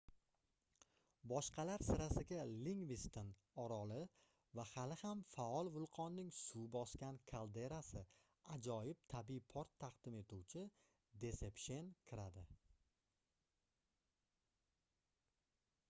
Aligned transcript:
boshqalar 1.31 1.83
sirasiga 1.89 2.45
lingviston 2.67 3.27
oroli 3.63 3.99
va 4.59 4.65
hali 4.69 4.97
ham 5.01 5.21
faol 5.35 5.69
vulqonning 5.75 6.31
suv 6.39 6.65
bosgan 6.77 7.21
kalderasi 7.33 8.03
ajoyib 8.57 9.05
tabiiy 9.15 9.45
port 9.53 9.77
taqdim 9.85 10.19
etuvchi 10.23 10.65
desepshen 11.27 11.93
kiradi 12.11 12.47